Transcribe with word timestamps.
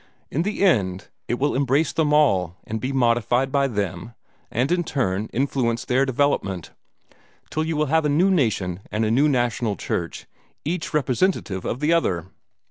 In 0.31 0.41
the 0.41 0.63
end, 0.63 1.09
it 1.27 1.35
will 1.37 1.53
embrace 1.53 1.93
them 1.93 2.11
all, 2.11 2.57
and 2.65 2.81
be 2.81 2.91
modified 2.91 3.51
by 3.51 3.67
them, 3.67 4.15
and 4.49 4.71
in 4.71 4.83
turn 4.83 5.29
influence 5.31 5.85
their 5.85 6.07
development, 6.07 6.71
till 7.51 7.63
you 7.63 7.75
will 7.77 7.85
have 7.85 8.05
a 8.05 8.09
new 8.09 8.31
nation 8.31 8.79
and 8.91 9.05
a 9.05 9.11
new 9.11 9.29
national 9.29 9.75
church, 9.75 10.25
each 10.65 10.91
representative 10.91 11.65
of 11.65 11.81
the 11.81 11.93
other." 11.93 12.25